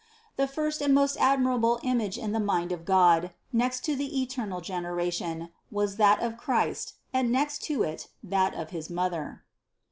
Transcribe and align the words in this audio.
The 0.35 0.47
first 0.47 0.81
and 0.81 0.95
most 0.95 1.15
ad 1.17 1.39
mirable 1.41 1.79
image 1.83 2.17
in 2.17 2.31
the 2.31 2.39
mind 2.39 2.71
of 2.71 2.85
God, 2.85 3.35
next 3.53 3.81
to 3.85 3.95
the 3.95 4.19
eternal 4.19 4.59
generation, 4.59 5.49
was 5.69 5.97
that 5.97 6.21
of 6.23 6.37
Christ 6.37 6.93
and 7.13 7.31
next 7.31 7.59
to 7.65 7.83
it, 7.83 8.07
that 8.23 8.55
of 8.55 8.71
his 8.71 8.89
Mother. 8.89 9.43